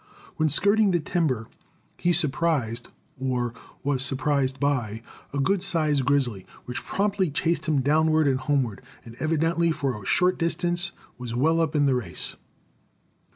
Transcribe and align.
When 0.37 0.49
skirting 0.49 0.89
the 0.89 0.99
timber 0.99 1.47
he 1.97 2.11
surprised, 2.11 2.89
or 3.19 3.53
was 3.83 4.01
surprised 4.03 4.59
by, 4.59 5.03
a 5.31 5.37
good 5.37 5.61
sized 5.61 6.05
grizzly, 6.05 6.47
which 6.65 6.83
promptly 6.83 7.29
chased 7.29 7.67
him 7.67 7.81
downward 7.81 8.27
and 8.27 8.39
homeward, 8.39 8.81
and 9.05 9.15
evidently 9.19 9.71
for 9.71 10.01
a 10.01 10.03
short 10.03 10.39
distance 10.39 10.91
was 11.19 11.35
well 11.35 11.61
up 11.61 11.75
in 11.75 11.85
the 11.85 11.93
race. 11.93 12.35